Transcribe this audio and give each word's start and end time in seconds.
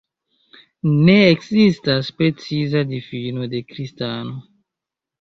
Ne 1.09 1.17
ekzistas 1.33 2.11
preciza 2.23 2.85
difino 2.97 3.49
de 3.55 3.65
kristano. 3.71 4.47